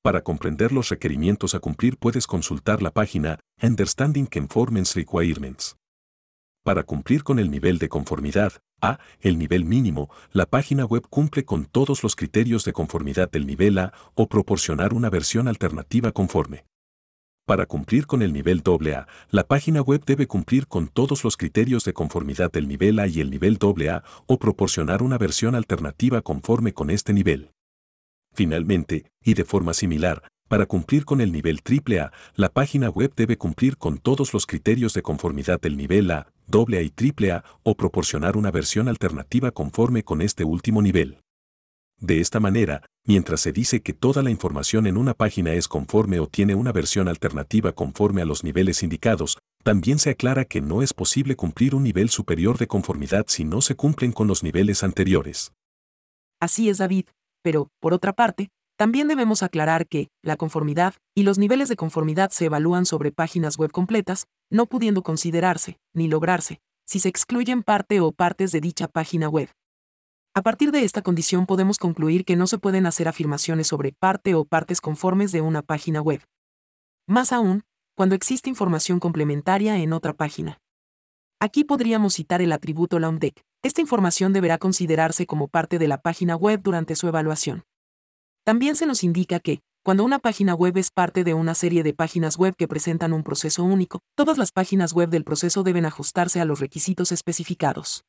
Para 0.02 0.24
comprender 0.24 0.72
los 0.72 0.88
requerimientos 0.88 1.56
a 1.56 1.60
cumplir 1.60 1.98
puedes 1.98 2.26
consultar 2.26 2.82
la 2.82 2.92
página 2.92 3.38
Understanding 3.62 4.28
Conformance 4.28 4.96
Requirements. 4.96 5.76
Para 6.64 6.84
cumplir 6.84 7.22
con 7.24 7.38
el 7.38 7.52
nivel 7.52 7.80
de 7.80 7.90
conformidad, 7.90 8.54
A, 8.82 9.00
el 9.20 9.38
nivel 9.38 9.66
mínimo, 9.66 10.10
la 10.32 10.46
página 10.46 10.86
web 10.86 11.06
cumple 11.10 11.44
con 11.44 11.66
todos 11.66 12.02
los 12.02 12.16
criterios 12.16 12.64
de 12.64 12.72
conformidad 12.72 13.30
del 13.30 13.46
nivel 13.46 13.78
A 13.78 13.92
o 14.16 14.30
proporcionar 14.30 14.94
una 14.94 15.10
versión 15.10 15.50
alternativa 15.50 16.14
conforme. 16.14 16.64
Para 17.46 17.66
cumplir 17.66 18.08
con 18.08 18.22
el 18.22 18.32
nivel 18.32 18.64
AA, 18.66 19.06
la 19.32 19.44
página 19.44 19.82
web 19.82 20.06
debe 20.06 20.28
cumplir 20.28 20.68
con 20.68 20.88
todos 20.88 21.26
los 21.26 21.36
criterios 21.36 21.84
de 21.84 21.92
conformidad 21.92 22.54
del 22.54 22.70
nivel 22.70 23.00
A 23.00 23.08
y 23.08 23.20
el 23.20 23.30
nivel 23.30 23.60
AA 23.62 24.04
o 24.28 24.40
proporcionar 24.40 25.04
una 25.04 25.18
versión 25.18 25.56
alternativa 25.56 26.22
conforme 26.22 26.72
con 26.72 26.90
este 26.90 27.12
nivel. 27.12 27.52
Finalmente, 28.40 29.04
y 29.22 29.34
de 29.34 29.44
forma 29.44 29.74
similar, 29.74 30.24
para 30.48 30.66
cumplir 30.66 31.04
con 31.04 31.20
el 31.20 31.34
nivel 31.34 31.60
AAA, 31.60 32.14
la 32.36 32.48
página 32.48 32.90
web 32.90 33.12
debe 33.14 33.38
cumplir 33.38 33.76
con 33.76 33.98
todos 33.98 34.34
los 34.34 34.46
criterios 34.46 34.94
de 34.94 35.02
conformidad 35.02 35.60
del 35.60 35.76
nivel 35.76 36.10
A, 36.10 36.32
AA 36.50 36.82
y 36.84 36.94
AAA 36.98 37.44
o 37.64 37.76
proporcionar 37.76 38.38
una 38.38 38.50
versión 38.50 38.88
alternativa 38.88 39.52
conforme 39.52 40.04
con 40.04 40.22
este 40.22 40.46
último 40.46 40.82
nivel. 40.82 41.18
De 42.00 42.22
esta 42.22 42.40
manera, 42.40 42.86
mientras 43.06 43.42
se 43.42 43.52
dice 43.52 43.82
que 43.82 43.92
toda 43.92 44.24
la 44.24 44.30
información 44.30 44.88
en 44.88 44.96
una 44.96 45.14
página 45.14 45.52
es 45.52 45.68
conforme 45.68 46.22
o 46.22 46.28
tiene 46.28 46.56
una 46.56 46.72
versión 46.72 47.10
alternativa 47.10 47.74
conforme 47.74 48.22
a 48.22 48.26
los 48.26 48.46
niveles 48.46 48.84
indicados, 48.84 49.38
también 49.66 50.00
se 50.00 50.12
aclara 50.12 50.46
que 50.46 50.62
no 50.62 50.82
es 50.82 50.94
posible 50.94 51.36
cumplir 51.36 51.76
un 51.76 51.84
nivel 51.84 52.08
superior 52.08 52.58
de 52.58 52.68
conformidad 52.68 53.26
si 53.28 53.44
no 53.44 53.60
se 53.60 53.76
cumplen 53.76 54.14
con 54.14 54.30
los 54.30 54.44
niveles 54.44 54.82
anteriores. 54.82 55.52
Así 56.40 56.70
es, 56.70 56.78
David, 56.78 57.04
pero, 57.42 57.70
por 57.80 57.94
otra 57.94 58.14
parte, 58.14 58.50
también 58.78 59.08
debemos 59.08 59.44
aclarar 59.44 59.88
que, 59.88 60.10
la 60.24 60.38
conformidad 60.38 60.94
y 61.14 61.24
los 61.24 61.38
niveles 61.38 61.68
de 61.68 61.76
conformidad 61.76 62.32
se 62.32 62.46
evalúan 62.46 62.86
sobre 62.86 63.12
páginas 63.12 63.58
web 63.58 63.72
completas, 63.72 64.28
no 64.50 64.68
pudiendo 64.68 65.04
considerarse, 65.04 65.78
ni 65.94 66.08
lograrse, 66.08 66.62
si 66.86 67.00
se 67.00 67.10
excluyen 67.10 67.62
parte 67.62 68.00
o 68.00 68.12
partes 68.14 68.52
de 68.52 68.62
dicha 68.62 68.88
página 68.88 69.28
web. 69.28 69.50
A 70.34 70.42
partir 70.42 70.72
de 70.72 70.86
esta 70.86 71.02
condición 71.02 71.46
podemos 71.46 71.78
concluir 71.78 72.24
que 72.24 72.38
no 72.38 72.48
se 72.48 72.58
pueden 72.58 72.86
hacer 72.86 73.10
afirmaciones 73.10 73.68
sobre 73.68 73.92
parte 73.92 74.34
o 74.36 74.46
partes 74.46 74.80
conformes 74.80 75.34
de 75.34 75.42
una 75.42 75.62
página 75.62 76.02
web. 76.02 76.22
Más 77.06 77.34
aún, 77.34 77.64
cuando 77.98 78.16
existe 78.16 78.50
información 78.50 79.02
complementaria 79.02 79.78
en 79.78 79.92
otra 79.92 80.14
página. 80.14 80.62
Aquí 81.42 81.66
podríamos 81.66 82.14
citar 82.14 82.42
el 82.42 82.54
atributo 82.54 83.00
LOMDEC. 83.00 83.44
Esta 83.62 83.82
información 83.82 84.32
deberá 84.32 84.58
considerarse 84.58 85.26
como 85.26 85.50
parte 85.50 85.80
de 85.80 85.90
la 85.90 85.98
página 85.98 86.38
web 86.38 86.62
durante 86.64 86.96
su 86.96 87.08
evaluación. 87.08 87.64
También 88.46 88.78
se 88.78 88.86
nos 88.86 89.04
indica 89.04 89.42
que, 89.42 89.60
cuando 89.84 90.06
una 90.06 90.20
página 90.20 90.56
web 90.56 90.78
es 90.78 90.92
parte 90.92 91.26
de 91.26 91.34
una 91.34 91.56
serie 91.56 91.84
de 91.84 91.94
páginas 91.94 92.38
web 92.38 92.56
que 92.58 92.70
presentan 92.70 93.12
un 93.12 93.24
proceso 93.24 93.64
único, 93.64 94.00
todas 94.16 94.38
las 94.38 94.52
páginas 94.52 94.94
web 94.94 95.10
del 95.10 95.26
proceso 95.26 95.64
deben 95.64 95.86
ajustarse 95.86 96.40
a 96.40 96.46
los 96.46 96.62
requisitos 96.62 97.12
especificados. 97.12 98.06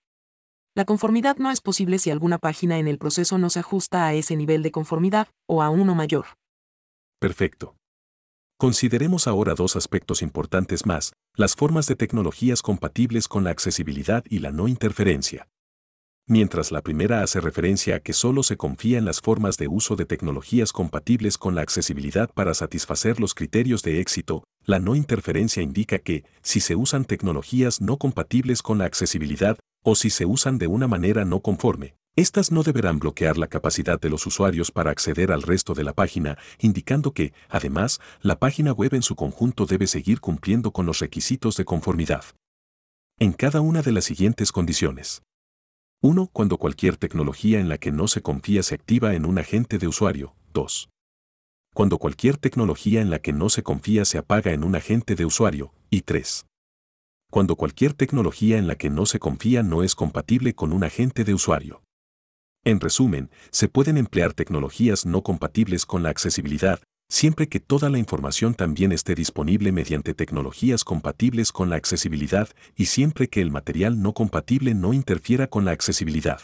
La 0.76 0.84
conformidad 0.84 1.36
no 1.38 1.50
es 1.50 1.60
posible 1.60 1.98
si 1.98 2.10
alguna 2.10 2.38
página 2.38 2.78
en 2.78 2.86
el 2.86 2.98
proceso 2.98 3.36
no 3.36 3.50
se 3.50 3.58
ajusta 3.58 4.06
a 4.06 4.14
ese 4.14 4.36
nivel 4.36 4.62
de 4.62 4.70
conformidad, 4.70 5.26
o 5.48 5.62
a 5.62 5.70
uno 5.70 5.96
mayor. 5.96 6.26
Perfecto. 7.18 7.74
Consideremos 8.60 9.26
ahora 9.26 9.54
dos 9.54 9.74
aspectos 9.74 10.20
importantes 10.20 10.84
más, 10.84 11.14
las 11.34 11.54
formas 11.54 11.86
de 11.86 11.96
tecnologías 11.96 12.60
compatibles 12.60 13.26
con 13.26 13.42
la 13.42 13.48
accesibilidad 13.48 14.22
y 14.28 14.40
la 14.40 14.52
no 14.52 14.68
interferencia. 14.68 15.48
Mientras 16.26 16.70
la 16.70 16.82
primera 16.82 17.22
hace 17.22 17.40
referencia 17.40 17.96
a 17.96 18.00
que 18.00 18.12
solo 18.12 18.42
se 18.42 18.58
confía 18.58 18.98
en 18.98 19.06
las 19.06 19.22
formas 19.22 19.56
de 19.56 19.66
uso 19.66 19.96
de 19.96 20.04
tecnologías 20.04 20.72
compatibles 20.72 21.38
con 21.38 21.54
la 21.54 21.62
accesibilidad 21.62 22.28
para 22.34 22.52
satisfacer 22.52 23.18
los 23.18 23.32
criterios 23.32 23.82
de 23.82 23.98
éxito, 23.98 24.44
la 24.66 24.78
no 24.78 24.94
interferencia 24.94 25.62
indica 25.62 25.98
que, 25.98 26.26
si 26.42 26.60
se 26.60 26.76
usan 26.76 27.06
tecnologías 27.06 27.80
no 27.80 27.96
compatibles 27.96 28.60
con 28.60 28.76
la 28.76 28.84
accesibilidad, 28.84 29.56
o 29.82 29.94
si 29.94 30.10
se 30.10 30.26
usan 30.26 30.58
de 30.58 30.66
una 30.66 30.86
manera 30.86 31.24
no 31.24 31.40
conforme, 31.40 31.94
estas 32.20 32.52
no 32.52 32.62
deberán 32.62 32.98
bloquear 32.98 33.38
la 33.38 33.46
capacidad 33.46 34.00
de 34.00 34.10
los 34.10 34.26
usuarios 34.26 34.70
para 34.70 34.90
acceder 34.90 35.32
al 35.32 35.42
resto 35.42 35.74
de 35.74 35.84
la 35.84 35.92
página, 35.92 36.38
indicando 36.58 37.12
que, 37.12 37.32
además, 37.48 38.00
la 38.20 38.38
página 38.38 38.72
web 38.72 38.94
en 38.94 39.02
su 39.02 39.16
conjunto 39.16 39.66
debe 39.66 39.86
seguir 39.86 40.20
cumpliendo 40.20 40.70
con 40.70 40.86
los 40.86 40.98
requisitos 40.98 41.56
de 41.56 41.64
conformidad. 41.64 42.24
En 43.18 43.32
cada 43.32 43.60
una 43.60 43.82
de 43.82 43.92
las 43.92 44.04
siguientes 44.04 44.52
condiciones. 44.52 45.22
1. 46.02 46.30
Cuando 46.32 46.56
cualquier 46.56 46.96
tecnología 46.96 47.60
en 47.60 47.68
la 47.68 47.76
que 47.76 47.92
no 47.92 48.08
se 48.08 48.22
confía 48.22 48.62
se 48.62 48.74
activa 48.74 49.14
en 49.14 49.26
un 49.26 49.38
agente 49.38 49.78
de 49.78 49.86
usuario. 49.86 50.34
2. 50.54 50.88
Cuando 51.74 51.98
cualquier 51.98 52.38
tecnología 52.38 53.00
en 53.00 53.10
la 53.10 53.18
que 53.20 53.32
no 53.32 53.50
se 53.50 53.62
confía 53.62 54.04
se 54.04 54.18
apaga 54.18 54.52
en 54.52 54.64
un 54.64 54.74
agente 54.74 55.14
de 55.14 55.26
usuario. 55.26 55.72
Y 55.90 56.00
3. 56.00 56.46
Cuando 57.30 57.56
cualquier 57.56 57.92
tecnología 57.92 58.58
en 58.58 58.66
la 58.66 58.76
que 58.76 58.90
no 58.90 59.06
se 59.06 59.18
confía 59.18 59.62
no 59.62 59.82
es 59.82 59.94
compatible 59.94 60.54
con 60.54 60.72
un 60.72 60.82
agente 60.82 61.22
de 61.22 61.34
usuario. 61.34 61.82
En 62.64 62.78
resumen, 62.78 63.30
se 63.50 63.68
pueden 63.68 63.96
emplear 63.96 64.34
tecnologías 64.34 65.06
no 65.06 65.22
compatibles 65.22 65.86
con 65.86 66.02
la 66.02 66.10
accesibilidad, 66.10 66.80
siempre 67.08 67.48
que 67.48 67.58
toda 67.58 67.88
la 67.88 67.98
información 67.98 68.54
también 68.54 68.92
esté 68.92 69.14
disponible 69.14 69.72
mediante 69.72 70.12
tecnologías 70.12 70.84
compatibles 70.84 71.52
con 71.52 71.70
la 71.70 71.76
accesibilidad 71.76 72.48
y 72.76 72.86
siempre 72.86 73.28
que 73.28 73.40
el 73.40 73.50
material 73.50 74.02
no 74.02 74.12
compatible 74.12 74.74
no 74.74 74.92
interfiera 74.92 75.46
con 75.46 75.64
la 75.64 75.70
accesibilidad. 75.70 76.40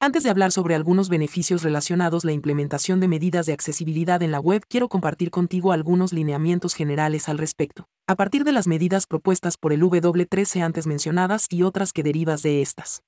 Antes 0.00 0.24
de 0.24 0.30
hablar 0.30 0.50
sobre 0.50 0.74
algunos 0.74 1.08
beneficios 1.08 1.62
relacionados 1.62 2.24
a 2.24 2.26
la 2.26 2.32
implementación 2.32 2.98
de 2.98 3.06
medidas 3.06 3.46
de 3.46 3.52
accesibilidad 3.52 4.20
en 4.24 4.32
la 4.32 4.40
web, 4.40 4.64
quiero 4.68 4.88
compartir 4.88 5.30
contigo 5.30 5.70
algunos 5.70 6.12
lineamientos 6.12 6.74
generales 6.74 7.28
al 7.28 7.38
respecto, 7.38 7.86
a 8.08 8.16
partir 8.16 8.42
de 8.42 8.50
las 8.50 8.66
medidas 8.66 9.06
propuestas 9.06 9.56
por 9.56 9.72
el 9.72 9.80
W13 9.82 10.62
antes 10.62 10.88
mencionadas 10.88 11.46
y 11.48 11.62
otras 11.62 11.92
que 11.92 12.02
derivas 12.02 12.42
de 12.42 12.62
estas. 12.62 13.04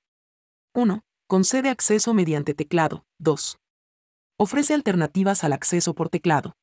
1. 0.73 1.03
Concede 1.27 1.69
acceso 1.69 2.13
mediante 2.13 2.53
teclado. 2.53 3.03
2. 3.17 3.57
Ofrece 4.37 4.75
alternativas 4.75 5.43
al 5.43 5.53
acceso 5.53 5.95
por 5.95 6.09
teclado. 6.09 6.53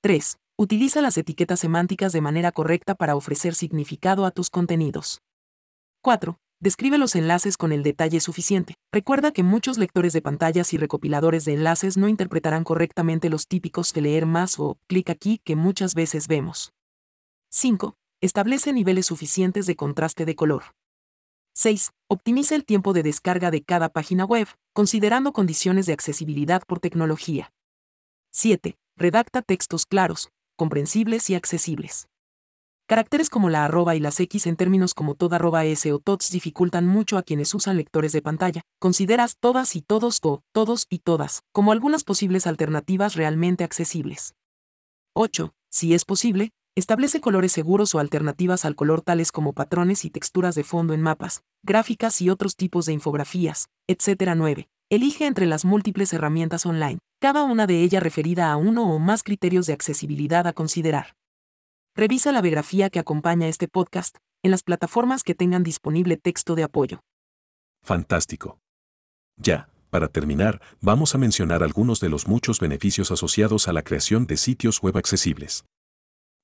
3. 0.00 0.38
Utiliza 0.56 1.02
las 1.02 1.18
etiquetas 1.18 1.60
semánticas 1.60 2.14
de 2.14 2.22
manera 2.22 2.52
correcta 2.52 2.94
para 2.94 3.16
ofrecer 3.16 3.54
significado 3.54 4.24
a 4.24 4.30
tus 4.30 4.48
contenidos. 4.48 5.20
4. 6.00 6.38
Describe 6.58 6.96
los 6.96 7.14
enlaces 7.16 7.58
con 7.58 7.70
el 7.70 7.82
detalle 7.82 8.20
suficiente. 8.20 8.76
Recuerda 8.94 9.30
que 9.30 9.42
muchos 9.42 9.76
lectores 9.76 10.14
de 10.14 10.22
pantallas 10.22 10.72
y 10.72 10.78
recopiladores 10.78 11.44
de 11.44 11.52
enlaces 11.52 11.98
no 11.98 12.08
interpretarán 12.08 12.64
correctamente 12.64 13.28
los 13.28 13.46
típicos 13.46 13.92
de 13.92 14.00
leer 14.00 14.24
más 14.24 14.58
o 14.58 14.78
clic 14.86 15.10
aquí 15.10 15.38
que 15.44 15.54
muchas 15.54 15.94
veces 15.94 16.28
vemos. 16.28 16.72
5. 17.50 17.94
Establece 18.22 18.72
niveles 18.72 19.04
suficientes 19.04 19.66
de 19.66 19.76
contraste 19.76 20.24
de 20.24 20.34
color. 20.34 20.62
6. 21.54 21.90
Optimiza 22.08 22.54
el 22.54 22.64
tiempo 22.64 22.94
de 22.94 23.02
descarga 23.02 23.50
de 23.50 23.62
cada 23.62 23.90
página 23.90 24.24
web, 24.24 24.48
considerando 24.72 25.32
condiciones 25.32 25.84
de 25.86 25.92
accesibilidad 25.92 26.62
por 26.66 26.80
tecnología. 26.80 27.52
7. 28.30 28.78
Redacta 28.96 29.42
textos 29.42 29.84
claros, 29.84 30.30
comprensibles 30.56 31.28
y 31.28 31.34
accesibles. 31.34 32.08
Caracteres 32.88 33.28
como 33.28 33.50
la 33.50 33.64
arroba 33.64 33.94
y 33.94 34.00
las 34.00 34.18
X 34.18 34.46
en 34.46 34.56
términos 34.56 34.94
como 34.94 35.14
toda 35.14 35.36
arroba 35.36 35.64
S 35.64 35.92
o 35.92 35.98
TOTS 35.98 36.30
dificultan 36.30 36.86
mucho 36.86 37.18
a 37.18 37.22
quienes 37.22 37.54
usan 37.54 37.76
lectores 37.76 38.12
de 38.12 38.22
pantalla. 38.22 38.62
Consideras 38.80 39.36
todas 39.38 39.76
y 39.76 39.82
todos 39.82 40.20
o 40.22 40.42
todos 40.52 40.86
y 40.88 40.98
todas 40.98 41.42
como 41.52 41.72
algunas 41.72 42.02
posibles 42.02 42.46
alternativas 42.46 43.14
realmente 43.14 43.62
accesibles. 43.62 44.34
8. 45.14 45.54
Si 45.70 45.94
es 45.94 46.04
posible, 46.04 46.50
Establece 46.74 47.20
colores 47.20 47.52
seguros 47.52 47.94
o 47.94 47.98
alternativas 47.98 48.64
al 48.64 48.74
color 48.74 49.02
tales 49.02 49.30
como 49.30 49.52
patrones 49.52 50.06
y 50.06 50.10
texturas 50.10 50.54
de 50.54 50.64
fondo 50.64 50.94
en 50.94 51.02
mapas, 51.02 51.42
gráficas 51.62 52.22
y 52.22 52.30
otros 52.30 52.56
tipos 52.56 52.86
de 52.86 52.94
infografías, 52.94 53.68
etc. 53.88 54.32
9. 54.34 54.68
Elige 54.90 55.26
entre 55.26 55.44
las 55.44 55.66
múltiples 55.66 56.14
herramientas 56.14 56.64
online, 56.64 56.98
cada 57.20 57.44
una 57.44 57.66
de 57.66 57.82
ellas 57.82 58.02
referida 58.02 58.50
a 58.50 58.56
uno 58.56 58.90
o 58.90 58.98
más 58.98 59.22
criterios 59.22 59.66
de 59.66 59.74
accesibilidad 59.74 60.46
a 60.46 60.54
considerar. 60.54 61.14
Revisa 61.94 62.32
la 62.32 62.40
biografía 62.40 62.88
que 62.88 62.98
acompaña 62.98 63.48
este 63.48 63.68
podcast 63.68 64.16
en 64.42 64.50
las 64.50 64.62
plataformas 64.62 65.24
que 65.24 65.34
tengan 65.34 65.62
disponible 65.62 66.16
texto 66.16 66.54
de 66.54 66.62
apoyo. 66.62 67.00
Fantástico. 67.82 68.58
Ya, 69.36 69.68
para 69.90 70.08
terminar, 70.08 70.62
vamos 70.80 71.14
a 71.14 71.18
mencionar 71.18 71.62
algunos 71.62 72.00
de 72.00 72.08
los 72.08 72.26
muchos 72.26 72.60
beneficios 72.60 73.10
asociados 73.10 73.68
a 73.68 73.74
la 73.74 73.82
creación 73.82 74.26
de 74.26 74.38
sitios 74.38 74.80
web 74.80 74.96
accesibles. 74.96 75.66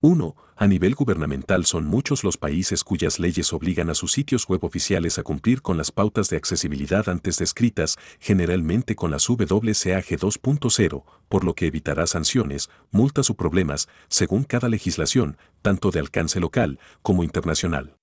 1. 0.00 0.36
A 0.54 0.66
nivel 0.68 0.94
gubernamental 0.94 1.66
son 1.66 1.84
muchos 1.84 2.22
los 2.22 2.36
países 2.36 2.84
cuyas 2.84 3.18
leyes 3.18 3.52
obligan 3.52 3.90
a 3.90 3.94
sus 3.94 4.12
sitios 4.12 4.46
web 4.46 4.62
oficiales 4.62 5.18
a 5.18 5.24
cumplir 5.24 5.60
con 5.60 5.76
las 5.76 5.90
pautas 5.90 6.30
de 6.30 6.36
accesibilidad 6.36 7.08
antes 7.08 7.36
descritas, 7.36 7.96
generalmente 8.20 8.94
con 8.94 9.10
las 9.10 9.28
WCAG 9.28 10.06
2.0, 10.20 11.04
por 11.28 11.42
lo 11.42 11.54
que 11.54 11.66
evitará 11.66 12.06
sanciones, 12.06 12.70
multas 12.92 13.28
o 13.28 13.34
problemas, 13.34 13.88
según 14.08 14.44
cada 14.44 14.68
legislación, 14.68 15.36
tanto 15.62 15.90
de 15.90 15.98
alcance 15.98 16.38
local 16.38 16.78
como 17.02 17.24
internacional. 17.24 17.96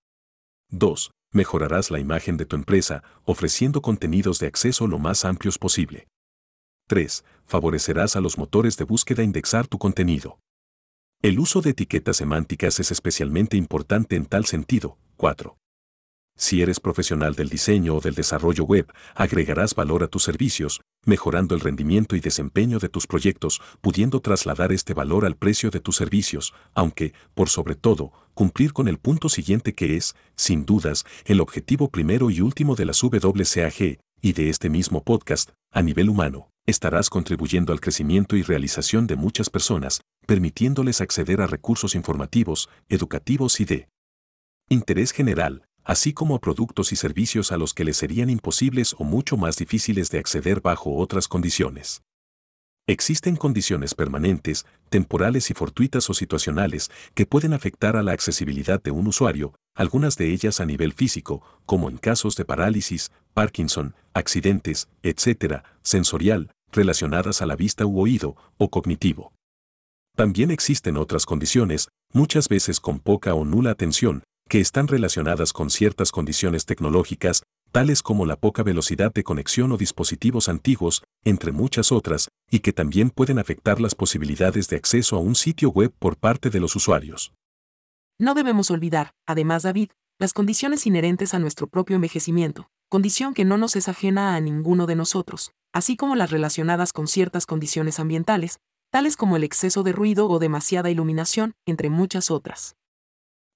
2. 0.72 1.12
Mejorarás 1.32 1.92
la 1.92 2.00
imagen 2.00 2.36
de 2.36 2.46
tu 2.46 2.58
empresa, 2.58 3.04
ofreciendo 3.24 3.82
contenidos 3.82 4.40
de 4.40 4.48
acceso 4.48 4.88
lo 4.88 5.00
más 5.00 5.24
amplios 5.24 5.58
posible. 5.58 6.08
3. 6.90 7.24
Favorecerás 7.46 8.18
a 8.18 8.20
los 8.20 8.38
motores 8.38 8.76
de 8.76 8.84
búsqueda 8.84 9.24
indexar 9.24 9.68
tu 9.68 9.78
contenido. 9.78 10.40
El 11.22 11.40
uso 11.40 11.62
de 11.62 11.72
etiquetas 11.72 12.18
semánticas 12.18 12.80
es 12.80 12.92
especialmente 12.92 13.58
importante 13.58 14.16
en 14.16 14.26
tal 14.26 14.46
sentido. 14.46 14.98
4. 15.18 15.58
Si 16.38 16.62
eres 16.62 16.80
profesional 16.80 17.34
del 17.34 17.50
diseño 17.50 17.96
o 17.96 18.02
del 18.02 18.14
desarrollo 18.14 18.66
web, 18.66 18.92
agregarás 19.16 19.74
valor 19.74 20.04
a 20.04 20.08
tus 20.08 20.24
servicios, 20.24 20.82
mejorando 21.06 21.56
el 21.56 21.62
rendimiento 21.62 22.16
y 22.16 22.20
desempeño 22.20 22.78
de 22.78 22.90
tus 22.90 23.08
proyectos, 23.08 23.62
pudiendo 23.80 24.20
trasladar 24.20 24.74
este 24.74 24.94
valor 24.94 25.26
al 25.26 25.38
precio 25.38 25.72
de 25.72 25.80
tus 25.80 25.96
servicios, 25.96 26.54
aunque, 26.74 27.14
por 27.34 27.50
sobre 27.50 27.76
todo, 27.76 28.12
cumplir 28.34 28.74
con 28.74 28.90
el 28.90 28.98
punto 29.00 29.30
siguiente 29.30 29.74
que 29.74 29.96
es, 29.96 30.16
sin 30.36 30.66
dudas, 30.66 31.06
el 31.24 31.40
objetivo 31.40 31.90
primero 31.90 32.30
y 32.30 32.42
último 32.42 32.76
de 32.76 32.86
la 32.86 32.92
WCAG, 32.92 34.00
y 34.22 34.34
de 34.34 34.50
este 34.50 34.70
mismo 34.70 35.04
podcast, 35.04 35.52
a 35.72 35.82
nivel 35.82 36.10
humano, 36.10 36.50
estarás 36.66 37.10
contribuyendo 37.10 37.72
al 37.72 37.80
crecimiento 37.80 38.36
y 38.36 38.42
realización 38.42 39.08
de 39.08 39.16
muchas 39.16 39.50
personas, 39.50 40.02
permitiéndoles 40.26 41.02
acceder 41.02 41.42
a 41.42 41.48
recursos 41.48 41.96
informativos, 41.96 42.70
educativos 42.90 43.60
y 43.60 43.66
de 43.66 43.90
interés 44.70 45.12
general, 45.12 45.64
así 45.84 46.14
como 46.14 46.36
a 46.36 46.42
productos 46.42 46.92
y 46.92 46.96
servicios 46.96 47.52
a 47.52 47.58
los 47.58 47.74
que 47.74 47.86
les 47.86 47.98
serían 47.98 48.30
imposibles 48.30 48.96
o 48.98 49.04
mucho 49.04 49.38
más 49.38 49.56
difíciles 49.58 50.10
de 50.10 50.20
acceder 50.20 50.62
bajo 50.62 50.96
otras 50.96 51.28
condiciones. 51.28 52.02
Existen 52.88 53.36
condiciones 53.36 53.96
permanentes, 53.96 54.66
temporales 54.90 55.50
y 55.50 55.56
fortuitas 55.56 56.08
o 56.12 56.14
situacionales 56.14 56.92
que 57.16 57.26
pueden 57.26 57.54
afectar 57.54 57.96
a 57.96 58.04
la 58.04 58.12
accesibilidad 58.12 58.82
de 58.82 58.92
un 58.92 59.08
usuario, 59.08 59.56
algunas 59.76 60.18
de 60.18 60.32
ellas 60.32 60.60
a 60.60 60.66
nivel 60.66 60.94
físico, 60.94 61.42
como 61.66 61.90
en 61.90 61.98
casos 61.98 62.36
de 62.36 62.46
parálisis, 62.46 63.12
Parkinson, 63.34 63.96
accidentes, 64.14 64.88
etc., 65.02 65.64
sensorial, 65.82 66.52
relacionadas 66.72 67.42
a 67.42 67.48
la 67.48 67.56
vista 67.56 67.88
u 67.88 68.00
oído, 68.00 68.36
o 68.58 68.70
cognitivo. 68.70 69.34
También 70.16 70.50
existen 70.50 70.96
otras 70.96 71.26
condiciones, 71.26 71.90
muchas 72.14 72.48
veces 72.48 72.80
con 72.80 73.00
poca 73.00 73.34
o 73.34 73.44
nula 73.44 73.72
atención, 73.72 74.24
que 74.48 74.62
están 74.62 74.88
relacionadas 74.88 75.52
con 75.52 75.70
ciertas 75.70 76.12
condiciones 76.12 76.66
tecnológicas, 76.66 77.44
tales 77.74 78.02
como 78.02 78.26
la 78.26 78.38
poca 78.38 78.64
velocidad 78.64 79.14
de 79.14 79.26
conexión 79.26 79.74
o 79.74 79.78
dispositivos 79.78 80.48
antiguos, 80.48 81.04
entre 81.26 81.52
muchas 81.52 81.92
otras, 81.92 82.30
y 82.50 82.60
que 82.60 82.72
también 82.72 83.10
pueden 83.10 83.40
afectar 83.40 83.82
las 83.82 83.94
posibilidades 83.94 84.70
de 84.70 84.78
acceso 84.78 85.18
a 85.18 85.20
un 85.20 85.36
sitio 85.36 85.70
web 85.70 85.92
por 86.00 86.16
parte 86.16 86.50
de 86.50 86.62
los 86.62 86.78
usuarios. 86.78 87.34
No 88.18 88.34
debemos 88.36 88.72
olvidar, 88.72 89.12
además 89.28 89.64
David, 89.64 89.90
las 90.18 90.32
condiciones 90.32 90.88
inherentes 90.88 91.34
a 91.34 91.40
nuestro 91.40 91.68
propio 91.68 91.98
envejecimiento, 91.98 92.70
condición 92.88 93.34
que 93.34 93.44
no 93.44 93.58
nos 93.58 93.76
es 93.76 93.90
ajena 93.90 94.36
a 94.36 94.40
ninguno 94.40 94.86
de 94.86 94.96
nosotros, 94.96 95.52
así 95.74 95.98
como 95.98 96.16
las 96.16 96.32
relacionadas 96.32 96.94
con 96.94 97.08
ciertas 97.08 97.46
condiciones 97.46 98.00
ambientales, 98.00 98.60
tales 98.96 99.18
como 99.18 99.36
el 99.36 99.44
exceso 99.44 99.84
de 99.84 99.92
ruido 99.92 100.30
o 100.30 100.40
demasiada 100.40 100.90
iluminación, 100.90 101.52
entre 101.66 101.90
muchas 101.90 102.32
otras. 102.32 102.78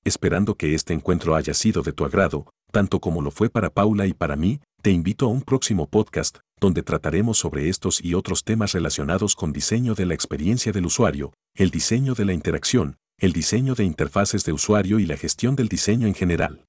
Esperando 0.03 0.55
que 0.55 0.75
este 0.75 0.93
encuentro 0.93 1.34
haya 1.34 1.53
sido 1.53 1.81
de 1.81 1.93
tu 1.93 2.03
agrado, 2.03 2.50
tanto 2.74 3.00
como 3.00 3.22
lo 3.22 3.31
fue 3.31 3.50
para 3.50 3.69
Paula 3.69 4.05
y 4.05 4.12
para 4.12 4.36
mí, 4.36 4.60
te 4.81 4.91
invito 4.91 5.27
a 5.27 5.29
un 5.29 5.41
próximo 5.41 5.88
podcast, 5.88 6.39
donde 6.60 6.84
trataremos 6.84 7.38
sobre 7.38 7.69
estos 7.69 8.03
y 8.03 8.15
otros 8.15 8.43
temas 8.43 8.74
relacionados 8.74 9.34
con 9.34 9.53
diseño 9.53 9.96
de 9.96 10.08
la 10.08 10.13
experiencia 10.13 10.74
del 10.74 10.88
usuario, 10.88 11.31
el 11.55 11.69
diseño 11.69 12.15
de 12.15 12.25
la 12.25 12.34
interacción, 12.34 12.98
el 13.17 13.31
diseño 13.31 13.75
de 13.75 13.86
interfaces 13.86 14.43
de 14.43 14.51
usuario 14.51 15.00
y 15.00 15.05
la 15.05 15.15
gestión 15.15 15.55
del 15.55 15.69
diseño 15.69 16.05
en 16.05 16.15
general. 16.15 16.65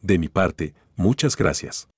De 0.00 0.20
mi 0.20 0.28
parte, 0.28 0.72
muchas 0.94 1.36
gracias. 1.36 1.88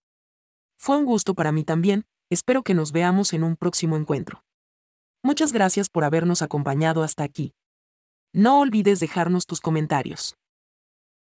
Fue 0.79 0.97
un 0.97 1.05
gusto 1.05 1.35
para 1.35 1.53
mí 1.53 1.63
también, 1.63 2.07
espero 2.31 2.63
que 2.63 2.73
nos 2.73 2.91
veamos 2.91 3.35
en 3.35 3.45
un 3.45 3.55
próximo 3.55 3.99
encuentro. 3.99 4.41
Muchas 5.23 5.53
gracias 5.53 5.91
por 5.91 6.05
habernos 6.05 6.41
acompañado 6.41 7.03
hasta 7.03 7.25
aquí. 7.25 7.53
No 8.33 8.61
olvides 8.61 9.01
dejarnos 9.01 9.45
tus 9.45 9.61
comentarios. 9.61 10.35